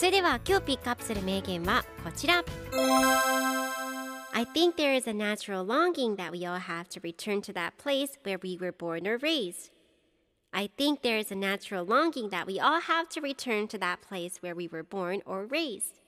[0.00, 2.42] それでは今日ピックアップする名言はこちら
[4.32, 7.72] I think there is a natural longing that we all have to return to that
[7.76, 9.70] place where we were born or raised
[10.52, 13.98] I think there is a natural longing that we all have to return to that
[14.00, 16.00] place where we were born or raised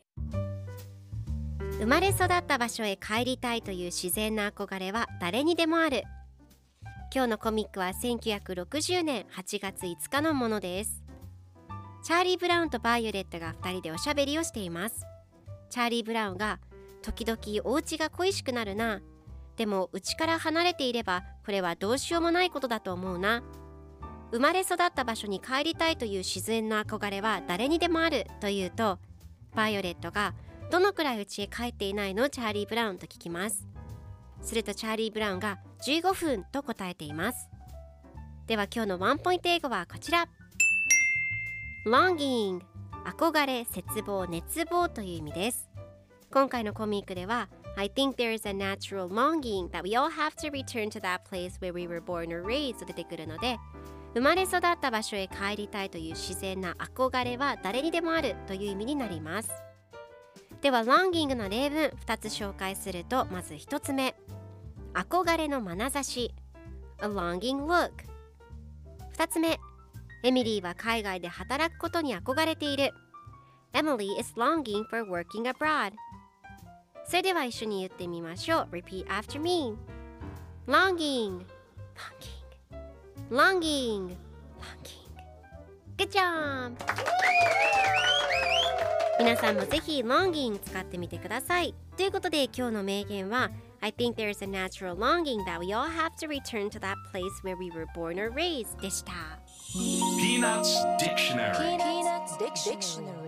[1.78, 6.04] 生まれ育った場所へ帰りたいという自然な憧れは誰にでもある
[7.14, 11.01] 今日のコミックは1960年8月5日のものです
[12.02, 15.06] チャーリー・ブラウンとバイオレットが2人でおしゃべりをしています。
[15.70, 16.58] チャーリー・ブラウンが
[17.00, 19.00] 時々お家が恋しくなるな。
[19.56, 23.44] でも家から離れていればこれはどうしようもないことだと思うな。
[24.32, 28.98] 生まれ育った場所に帰りたいという自然の憧れは誰にでもあるというと
[29.54, 30.34] バイオレットが
[30.70, 32.28] どのくらい家へ帰っていないの？
[32.28, 33.68] チャーリー・ブラウンと聞きます。
[34.40, 37.48] するとチャーリー・ブラウンが15分と答えています。
[38.48, 40.26] では今日のワンポイント英語はこちら。
[41.84, 42.60] Longing
[43.04, 45.68] 憧れ、絶望、熱望という意味です
[46.32, 51.24] 今回のコミックでは I think there is a natural longing that we all have to return to that
[51.28, 53.58] place where we were born or raised と出てくるので
[54.14, 59.50] 生まれ育った場所へ帰りたいという自然な憧れは誰にでもあるという意味になります
[60.60, 64.14] では longing の例文2つ紹介するとまず1つ目
[64.94, 66.32] 憧れの眼差し
[67.02, 67.90] A longing look
[69.16, 69.58] 2つ目
[70.24, 72.92] エミリーは海外で働くことに憧れている
[73.72, 75.92] Emily is longing for working abroad
[77.04, 79.74] それでは一緒に言ってみましょう Repeat after me
[80.68, 81.44] Longing
[83.30, 84.16] Longing Longing Longing
[85.96, 86.76] Good job!
[89.18, 93.50] 皆さんもぜひ longing 使ってみてくださいということで今日の名言は
[93.81, 97.31] I think there's a natural longing that we all have to return to that place
[97.43, 99.13] where we were born or raised でした
[100.19, 103.20] Peanuts Dictionary Peanuts Dictionary